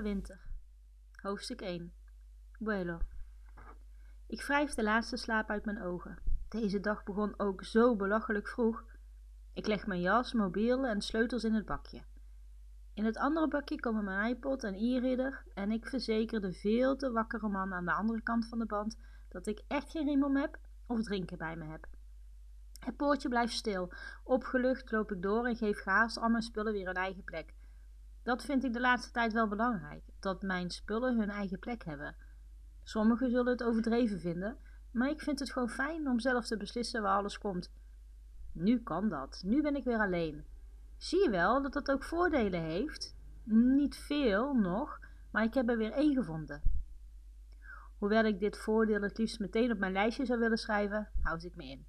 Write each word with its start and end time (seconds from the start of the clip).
Winter. 0.00 0.40
Hoofdstuk 1.22 1.60
1. 1.60 1.92
Buelo. 2.58 2.98
Ik 4.26 4.42
wrijf 4.42 4.74
de 4.74 4.82
laatste 4.82 5.16
slaap 5.16 5.50
uit 5.50 5.64
mijn 5.64 5.82
ogen. 5.82 6.18
Deze 6.48 6.80
dag 6.80 7.04
begon 7.04 7.38
ook 7.38 7.64
zo 7.64 7.96
belachelijk 7.96 8.48
vroeg. 8.48 8.84
Ik 9.54 9.66
leg 9.66 9.86
mijn 9.86 10.00
jas, 10.00 10.32
mobiel 10.32 10.86
en 10.86 11.00
sleutels 11.00 11.44
in 11.44 11.54
het 11.54 11.66
bakje. 11.66 12.02
In 12.94 13.04
het 13.04 13.16
andere 13.16 13.48
bakje 13.48 13.80
komen 13.80 14.04
mijn 14.04 14.30
iPod 14.30 14.64
en 14.64 14.74
e-reader 14.74 15.44
en 15.54 15.70
ik 15.70 15.86
verzeker 15.86 16.40
de 16.40 16.52
veel 16.52 16.96
te 16.96 17.10
wakkere 17.10 17.48
man 17.48 17.72
aan 17.72 17.84
de 17.84 17.92
andere 17.92 18.22
kant 18.22 18.48
van 18.48 18.58
de 18.58 18.66
band 18.66 18.98
dat 19.28 19.46
ik 19.46 19.62
echt 19.68 19.90
geen 19.90 20.06
riem 20.06 20.24
om 20.24 20.36
heb 20.36 20.58
of 20.86 21.02
drinken 21.02 21.38
bij 21.38 21.56
me 21.56 21.64
heb. 21.64 21.86
Het 22.78 22.96
poortje 22.96 23.28
blijft 23.28 23.52
stil. 23.52 23.92
Opgelucht 24.24 24.90
loop 24.90 25.12
ik 25.12 25.22
door 25.22 25.46
en 25.46 25.56
geef 25.56 25.82
gehaast 25.82 26.18
al 26.18 26.28
mijn 26.28 26.42
spullen 26.42 26.72
weer 26.72 26.88
een 26.88 26.94
eigen 26.94 27.24
plek. 27.24 27.54
Dat 28.22 28.44
vind 28.44 28.64
ik 28.64 28.72
de 28.72 28.80
laatste 28.80 29.10
tijd 29.10 29.32
wel 29.32 29.48
belangrijk, 29.48 30.04
dat 30.20 30.42
mijn 30.42 30.70
spullen 30.70 31.18
hun 31.18 31.30
eigen 31.30 31.58
plek 31.58 31.84
hebben. 31.84 32.16
Sommigen 32.82 33.30
zullen 33.30 33.52
het 33.52 33.62
overdreven 33.62 34.20
vinden, 34.20 34.56
maar 34.90 35.10
ik 35.10 35.20
vind 35.20 35.38
het 35.38 35.52
gewoon 35.52 35.68
fijn 35.68 36.08
om 36.08 36.20
zelf 36.20 36.46
te 36.46 36.56
beslissen 36.56 37.02
waar 37.02 37.16
alles 37.16 37.38
komt. 37.38 37.70
Nu 38.52 38.82
kan 38.82 39.08
dat, 39.08 39.42
nu 39.44 39.62
ben 39.62 39.76
ik 39.76 39.84
weer 39.84 39.98
alleen. 39.98 40.44
Zie 40.96 41.22
je 41.22 41.30
wel 41.30 41.62
dat 41.62 41.72
dat 41.72 41.90
ook 41.90 42.04
voordelen 42.04 42.62
heeft? 42.62 43.16
Niet 43.44 43.96
veel 43.96 44.54
nog, 44.54 44.98
maar 45.30 45.44
ik 45.44 45.54
heb 45.54 45.68
er 45.68 45.76
weer 45.76 45.92
één 45.92 46.14
gevonden. 46.14 46.62
Hoewel 47.98 48.24
ik 48.24 48.40
dit 48.40 48.58
voordeel 48.58 49.02
het 49.02 49.18
liefst 49.18 49.40
meteen 49.40 49.72
op 49.72 49.78
mijn 49.78 49.92
lijstje 49.92 50.26
zou 50.26 50.38
willen 50.38 50.58
schrijven, 50.58 51.08
houd 51.22 51.42
ik 51.42 51.56
me 51.56 51.64
in. 51.64 51.86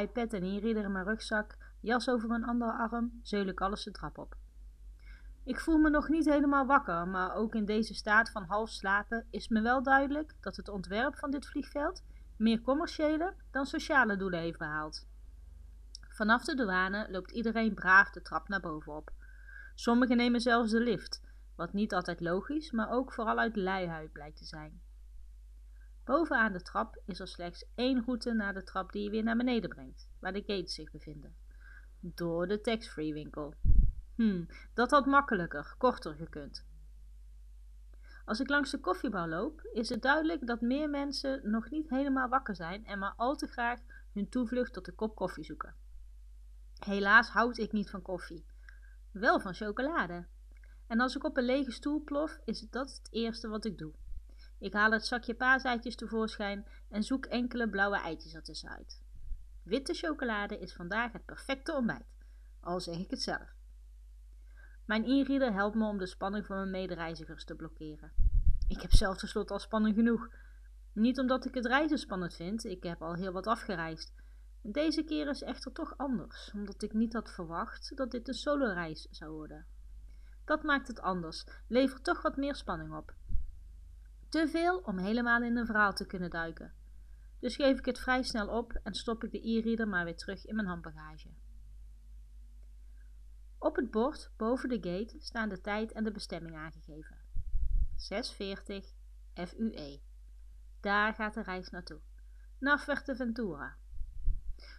iPad 0.00 0.32
en 0.32 0.42
e-reader 0.42 0.84
in 0.84 0.92
mijn 0.92 1.04
rugzak, 1.04 1.56
jas 1.80 2.08
over 2.08 2.28
mijn 2.28 2.44
andere 2.44 2.72
arm, 2.72 3.20
zeul 3.22 3.46
ik 3.46 3.60
alles 3.60 3.84
de 3.84 3.90
trap 3.90 4.18
op. 4.18 4.36
Ik 5.44 5.60
voel 5.60 5.78
me 5.78 5.90
nog 5.90 6.08
niet 6.08 6.24
helemaal 6.24 6.66
wakker, 6.66 7.08
maar 7.08 7.34
ook 7.34 7.54
in 7.54 7.64
deze 7.64 7.94
staat 7.94 8.30
van 8.30 8.42
half 8.42 8.70
slapen 8.70 9.26
is 9.30 9.48
me 9.48 9.60
wel 9.60 9.82
duidelijk 9.82 10.34
dat 10.40 10.56
het 10.56 10.68
ontwerp 10.68 11.16
van 11.16 11.30
dit 11.30 11.46
vliegveld 11.46 12.02
meer 12.36 12.60
commerciële 12.60 13.34
dan 13.50 13.66
sociale 13.66 14.16
doelen 14.16 14.40
heeft 14.40 14.58
behaald. 14.58 15.06
Vanaf 16.08 16.44
de 16.44 16.54
douane 16.54 17.10
loopt 17.10 17.30
iedereen 17.30 17.74
braaf 17.74 18.10
de 18.10 18.22
trap 18.22 18.48
naar 18.48 18.60
boven 18.60 18.96
op. 18.96 19.10
Sommigen 19.74 20.16
nemen 20.16 20.40
zelfs 20.40 20.70
de 20.70 20.80
lift, 20.80 21.22
wat 21.56 21.72
niet 21.72 21.94
altijd 21.94 22.20
logisch, 22.20 22.70
maar 22.70 22.90
ook 22.90 23.12
vooral 23.12 23.38
uit 23.38 23.56
luiheid 23.56 24.12
blijkt 24.12 24.36
te 24.36 24.44
zijn. 24.44 24.80
Bovenaan 26.04 26.52
de 26.52 26.62
trap 26.62 27.02
is 27.06 27.20
er 27.20 27.28
slechts 27.28 27.64
één 27.74 28.04
route 28.04 28.32
naar 28.32 28.54
de 28.54 28.62
trap 28.62 28.92
die 28.92 29.02
je 29.02 29.10
weer 29.10 29.22
naar 29.22 29.36
beneden 29.36 29.70
brengt, 29.70 30.08
waar 30.20 30.32
de 30.32 30.44
gates 30.46 30.74
zich 30.74 30.90
bevinden. 30.90 31.36
Door 32.00 32.46
de 32.46 32.60
tax-free 32.60 33.12
winkel. 33.12 33.54
Hm, 34.14 34.44
dat 34.74 34.90
had 34.90 35.06
makkelijker, 35.06 35.74
korter 35.78 36.14
gekund. 36.14 36.64
Als 38.24 38.40
ik 38.40 38.48
langs 38.48 38.70
de 38.70 38.80
koffiebouw 38.80 39.26
loop, 39.26 39.68
is 39.72 39.88
het 39.88 40.02
duidelijk 40.02 40.46
dat 40.46 40.60
meer 40.60 40.90
mensen 40.90 41.50
nog 41.50 41.70
niet 41.70 41.88
helemaal 41.88 42.28
wakker 42.28 42.54
zijn 42.56 42.86
en 42.86 42.98
maar 42.98 43.14
al 43.16 43.36
te 43.36 43.46
graag 43.46 43.80
hun 44.12 44.28
toevlucht 44.28 44.72
tot 44.72 44.84
de 44.84 44.92
kop 44.92 45.14
koffie 45.14 45.44
zoeken. 45.44 45.74
Helaas 46.78 47.28
houd 47.28 47.58
ik 47.58 47.72
niet 47.72 47.90
van 47.90 48.02
koffie, 48.02 48.46
wel 49.12 49.40
van 49.40 49.54
chocolade. 49.54 50.26
En 50.86 51.00
als 51.00 51.16
ik 51.16 51.24
op 51.24 51.36
een 51.36 51.44
lege 51.44 51.70
stoel 51.70 52.02
plof, 52.04 52.38
is 52.44 52.60
dat 52.60 52.90
het 52.96 53.08
eerste 53.12 53.48
wat 53.48 53.64
ik 53.64 53.78
doe. 53.78 53.92
Ik 54.58 54.72
haal 54.72 54.90
het 54.90 55.06
zakje 55.06 55.34
paaseitjes 55.34 55.96
tevoorschijn 55.96 56.66
en 56.88 57.02
zoek 57.02 57.26
enkele 57.26 57.68
blauwe 57.68 57.96
eitjes 57.96 58.34
ertussenuit. 58.34 59.02
Witte 59.62 59.94
chocolade 59.94 60.58
is 60.58 60.72
vandaag 60.72 61.12
het 61.12 61.24
perfecte 61.24 61.74
ontbijt, 61.74 62.16
al 62.60 62.80
zeg 62.80 62.98
ik 62.98 63.10
het 63.10 63.22
zelf. 63.22 63.54
Mijn 64.84 65.04
e-reader 65.04 65.52
helpt 65.52 65.76
me 65.76 65.86
om 65.86 65.98
de 65.98 66.06
spanning 66.06 66.46
van 66.46 66.56
mijn 66.56 66.70
medereizigers 66.70 67.44
te 67.44 67.54
blokkeren. 67.54 68.12
Ik 68.68 68.80
heb 68.80 68.92
zelf 68.92 69.16
tenslotte 69.16 69.52
al 69.52 69.58
spanning 69.58 69.94
genoeg. 69.94 70.28
Niet 70.92 71.18
omdat 71.18 71.44
ik 71.44 71.54
het 71.54 71.66
reizen 71.66 71.98
spannend 71.98 72.34
vind, 72.34 72.64
ik 72.64 72.82
heb 72.82 73.02
al 73.02 73.14
heel 73.14 73.32
wat 73.32 73.46
afgereisd. 73.46 74.12
Deze 74.62 75.02
keer 75.02 75.28
is 75.28 75.42
echter 75.42 75.72
toch 75.72 75.94
anders, 75.96 76.50
omdat 76.54 76.82
ik 76.82 76.92
niet 76.92 77.12
had 77.12 77.30
verwacht 77.30 77.96
dat 77.96 78.10
dit 78.10 78.28
een 78.28 78.34
solo-reis 78.34 79.06
zou 79.10 79.32
worden. 79.32 79.66
Dat 80.44 80.62
maakt 80.62 80.88
het 80.88 81.00
anders, 81.00 81.44
levert 81.68 82.04
toch 82.04 82.22
wat 82.22 82.36
meer 82.36 82.54
spanning 82.54 82.94
op. 82.94 83.14
Te 84.28 84.48
veel 84.48 84.78
om 84.78 84.98
helemaal 84.98 85.42
in 85.42 85.56
een 85.56 85.66
verhaal 85.66 85.92
te 85.92 86.06
kunnen 86.06 86.30
duiken. 86.30 86.72
Dus 87.40 87.56
geef 87.56 87.78
ik 87.78 87.84
het 87.84 87.98
vrij 87.98 88.22
snel 88.22 88.48
op 88.48 88.80
en 88.82 88.94
stop 88.94 89.24
ik 89.24 89.30
de 89.30 89.48
e-reader 89.48 89.88
maar 89.88 90.04
weer 90.04 90.16
terug 90.16 90.46
in 90.46 90.54
mijn 90.54 90.68
handbagage. 90.68 91.28
Op 93.64 93.76
het 93.76 93.90
bord 93.90 94.30
boven 94.36 94.68
de 94.68 94.74
gate 94.74 95.16
staan 95.18 95.48
de 95.48 95.60
tijd 95.60 95.92
en 95.92 96.04
de 96.04 96.10
bestemming 96.10 96.56
aangegeven. 96.56 97.16
640 97.96 98.92
FUE. 99.34 100.00
Daar 100.80 101.14
gaat 101.14 101.34
de 101.34 101.42
reis 101.42 101.70
naartoe. 101.70 102.00
Naar 102.58 102.78
Fuerteventura. 102.78 103.76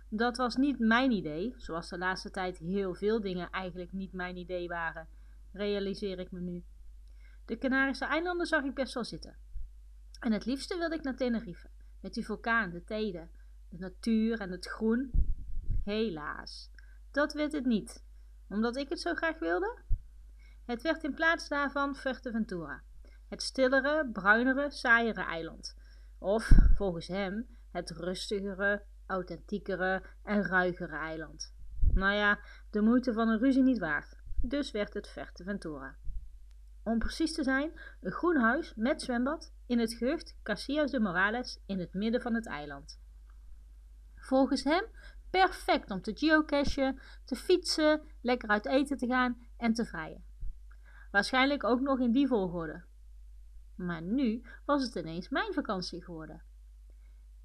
Dat 0.09 0.37
was 0.37 0.55
niet 0.55 0.79
mijn 0.79 1.11
idee, 1.11 1.53
zoals 1.57 1.89
de 1.89 1.97
laatste 1.97 2.31
tijd 2.31 2.57
heel 2.57 2.95
veel 2.95 3.21
dingen 3.21 3.49
eigenlijk 3.49 3.91
niet 3.91 4.13
mijn 4.13 4.37
idee 4.37 4.67
waren, 4.67 5.07
realiseer 5.51 6.19
ik 6.19 6.31
me 6.31 6.39
nu. 6.39 6.63
De 7.45 7.57
Canarische 7.57 8.05
eilanden 8.05 8.47
zag 8.47 8.63
ik 8.63 8.73
best 8.73 8.93
wel 8.93 9.03
zitten. 9.03 9.37
En 10.19 10.31
het 10.31 10.45
liefste 10.45 10.77
wilde 10.77 10.95
ik 10.95 11.03
naar 11.03 11.15
Tenerife, 11.15 11.69
met 12.01 12.13
die 12.13 12.25
vulkaan, 12.25 12.69
de 12.69 12.83
tijden, 12.83 13.29
de 13.69 13.77
natuur 13.77 14.39
en 14.39 14.51
het 14.51 14.65
groen. 14.65 15.11
Helaas, 15.83 16.69
dat 17.11 17.33
werd 17.33 17.51
het 17.51 17.65
niet 17.65 18.03
omdat 18.49 18.77
ik 18.77 18.89
het 18.89 18.99
zo 18.99 19.13
graag 19.13 19.39
wilde? 19.39 19.83
Het 20.65 20.81
werd 20.81 21.03
in 21.03 21.13
plaats 21.13 21.47
daarvan 21.47 21.95
Fuerteventura, 21.95 22.81
het 23.29 23.41
stillere, 23.41 24.09
bruinere, 24.13 24.71
saaiere 24.71 25.23
eiland. 25.23 25.75
Of, 26.19 26.51
volgens 26.75 27.07
hem, 27.07 27.47
het 27.71 27.89
rustigere, 27.89 28.83
authentiekere 29.05 30.03
en 30.23 30.43
ruigere 30.43 30.97
eiland. 30.97 31.53
Nou 31.93 32.13
ja, 32.13 32.39
de 32.71 32.81
moeite 32.81 33.13
van 33.13 33.29
een 33.29 33.39
ruzie 33.39 33.63
niet 33.63 33.79
waard. 33.79 34.17
Dus 34.41 34.71
werd 34.71 34.93
het 34.93 35.07
Fuerteventura. 35.07 35.95
Om 36.83 36.99
precies 36.99 37.33
te 37.33 37.43
zijn, 37.43 37.71
een 38.01 38.11
groen 38.11 38.37
huis 38.37 38.73
met 38.75 39.01
zwembad 39.01 39.53
in 39.65 39.79
het 39.79 39.93
gehucht 39.93 40.35
Casillas 40.43 40.91
de 40.91 40.99
Morales 40.99 41.59
in 41.65 41.79
het 41.79 41.93
midden 41.93 42.21
van 42.21 42.33
het 42.33 42.47
eiland. 42.47 42.99
Volgens 44.15 44.63
hem 44.63 44.83
perfect 45.41 45.91
om 45.91 46.01
te 46.01 46.11
geocachen, 46.15 46.99
te 47.25 47.35
fietsen, 47.35 48.01
lekker 48.21 48.49
uit 48.49 48.65
eten 48.65 48.97
te 48.97 49.07
gaan 49.07 49.47
en 49.57 49.73
te 49.73 49.85
vrijen. 49.85 50.23
Waarschijnlijk 51.11 51.63
ook 51.63 51.79
nog 51.79 51.99
in 51.99 52.11
die 52.11 52.27
volgorde. 52.27 52.83
Maar 53.75 54.01
nu 54.01 54.45
was 54.65 54.83
het 54.83 54.95
ineens 54.95 55.29
mijn 55.29 55.53
vakantie 55.53 56.03
geworden. 56.03 56.43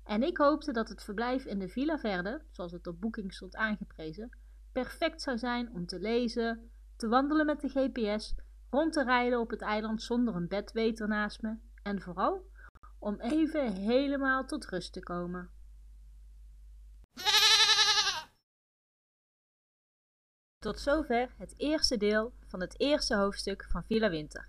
En 0.05 0.23
ik 0.23 0.37
hoopte 0.37 0.73
dat 0.73 0.89
het 0.89 1.03
verblijf 1.03 1.45
in 1.45 1.59
de 1.59 1.69
Villa 1.69 1.99
Verde, 1.99 2.43
zoals 2.51 2.73
het 2.73 2.87
op 2.87 3.01
boeking 3.01 3.33
stond 3.33 3.57
aangeprezen, 3.57 4.37
perfect 4.73 5.23
zou 5.23 5.39
zijn 5.39 5.73
om 5.73 5.87
te 5.87 6.01
lezen, 6.01 6.71
te 6.97 7.09
wandelen 7.09 7.47
met 7.47 7.61
de 7.61 7.69
GPS, 7.69 8.35
rond 8.71 8.93
te 8.93 9.05
rijden 9.05 9.41
op 9.41 9.51
het 9.51 9.63
eiland 9.63 10.03
zonder 10.03 10.35
een 10.35 10.49
bedweter 10.49 11.09
naast 11.09 11.43
me 11.43 11.57
en 11.83 12.01
vooral 12.01 12.49
om 12.99 13.21
even 13.21 13.73
helemaal 13.73 14.47
tot 14.47 14.67
rust 14.67 14.93
te 14.93 15.03
komen. 15.03 15.60
Tot 20.61 20.81
zover 20.81 21.29
het 21.37 21.55
eerste 21.57 21.97
deel 21.97 22.33
van 22.47 22.61
het 22.61 22.81
eerste 22.81 23.17
hoofdstuk 23.17 23.67
van 23.71 23.85
Villa 23.85 24.11
Winter. 24.11 24.49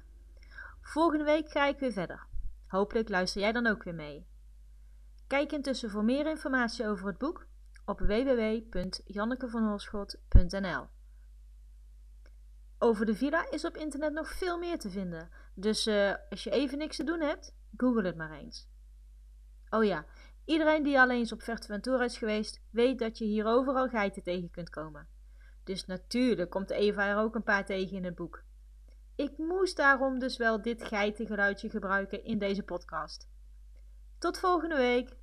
Volgende 0.82 1.24
week 1.24 1.52
ga 1.52 1.68
ik 1.68 1.80
weer 1.80 1.92
verder. 1.92 2.26
Hopelijk 2.68 3.10
luister 3.10 3.42
jij 3.42 3.52
dan 3.52 3.68
ook 3.68 3.84
weer 3.84 3.96
mee. 3.96 4.28
Kijk 5.28 5.52
intussen 5.52 5.90
voor 5.90 6.04
meer 6.04 6.28
informatie 6.28 6.88
over 6.88 7.08
het 7.08 7.18
boek 7.18 7.48
op 7.86 8.00
www.jannekevanholschot.nl 8.00 10.88
Over 12.80 13.06
de 13.06 13.16
villa 13.16 13.52
is 13.52 13.66
op 13.66 13.78
internet 13.78 14.14
nog 14.14 14.30
veel 14.30 14.58
meer 14.58 14.80
te 14.80 14.90
vinden, 14.90 15.30
dus 15.56 15.88
uh, 15.88 16.14
als 16.30 16.44
je 16.44 16.50
even 16.50 16.78
niks 16.78 16.96
te 16.96 17.04
doen 17.04 17.22
hebt, 17.22 17.56
google 17.78 18.06
het 18.06 18.18
maar 18.18 18.32
eens. 18.32 18.68
Oh 19.70 19.84
ja, 19.84 20.06
iedereen 20.46 20.84
die 20.84 21.00
al 21.00 21.10
eens 21.10 21.32
op 21.32 21.42
Ventura 21.42 22.04
is 22.04 22.18
geweest, 22.18 22.62
weet 22.70 23.00
dat 23.00 23.18
je 23.18 23.26
hier 23.26 23.46
overal 23.46 23.88
geiten 23.88 24.24
tegen 24.24 24.52
kunt 24.52 24.70
komen. 24.70 25.20
Dus 25.64 25.86
natuurlijk 25.86 26.50
komt 26.50 26.70
Eva 26.70 27.08
er 27.08 27.18
ook 27.18 27.36
een 27.36 27.44
paar 27.44 27.66
tegen 27.66 27.98
in 27.98 28.04
het 28.04 28.16
boek. 28.16 28.44
Ik 29.16 29.38
moest 29.38 29.78
daarom 29.78 30.20
dus 30.20 30.38
wel 30.38 30.62
dit 30.62 30.84
geitengeluidje 30.84 31.70
gebruiken 31.70 32.24
in 32.24 32.40
deze 32.40 32.64
podcast. 32.64 33.30
Tot 34.18 34.40
volgende 34.40 34.76
week! 34.76 35.21